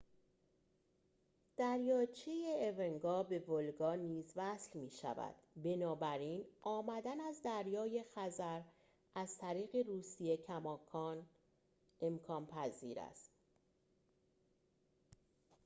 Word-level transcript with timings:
دریاچه 1.57 2.31
اونگا 2.77 3.23
به 3.23 3.39
ولگا 3.39 3.95
نیز 3.95 4.33
وصل 4.35 4.79
می‌شود 4.79 5.35
بنابراین 5.55 6.45
آمدن 6.61 7.19
از 7.21 7.41
دریای 7.43 8.03
خزر 8.15 8.61
از 9.15 9.37
طریق 9.37 9.75
روسیه 9.75 10.37
کماکان 10.37 11.25
امکان 12.01 12.45
پذیر 12.45 12.99
است 12.99 13.31